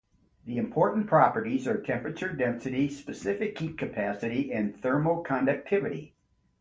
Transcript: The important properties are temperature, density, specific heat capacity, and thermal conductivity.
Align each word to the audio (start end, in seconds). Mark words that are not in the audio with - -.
The 0.47 0.57
important 0.57 1.05
properties 1.05 1.67
are 1.67 1.79
temperature, 1.79 2.33
density, 2.33 2.89
specific 2.89 3.59
heat 3.59 3.77
capacity, 3.77 4.51
and 4.51 4.75
thermal 4.75 5.21
conductivity. 5.21 6.15